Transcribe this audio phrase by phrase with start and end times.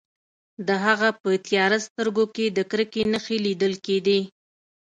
[0.67, 4.19] د هغه په تیاره سترګو کې د کرکې نښې لیدل کیدې